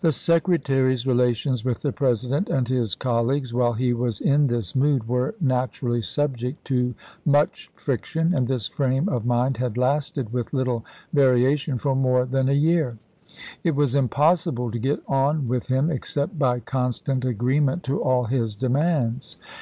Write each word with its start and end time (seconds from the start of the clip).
The 0.00 0.10
Secretary's 0.12 1.06
relations 1.06 1.62
with 1.62 1.82
the 1.82 1.92
President 1.92 2.48
and 2.48 2.66
his 2.66 2.94
colleagues 2.94 3.52
while 3.52 3.74
he 3.74 3.92
was 3.92 4.22
in 4.22 4.46
this 4.46 4.74
mood 4.74 5.06
were 5.06 5.34
naturally 5.38 6.00
subject 6.00 6.64
to 6.68 6.94
much 7.26 7.70
friction, 7.74 8.32
and 8.34 8.48
this 8.48 8.66
frame 8.68 9.06
of 9.06 9.26
mind 9.26 9.58
had 9.58 9.76
lasted 9.76 10.32
with 10.32 10.54
little 10.54 10.82
variation 11.12 11.76
for 11.76 11.94
more 11.94 12.24
than 12.24 12.48
a 12.48 12.52
year. 12.54 12.96
It 13.62 13.76
was 13.76 13.94
impossible 13.94 14.70
to 14.70 14.78
get 14.78 15.02
on 15.06 15.46
with 15.46 15.66
him 15.66 15.90
except 15.90 16.38
by 16.38 16.60
constant 16.60 17.26
agreement 17.26 17.82
to 17.82 18.02
all 18.02 18.24
his 18.24 18.54
demands. 18.56 19.36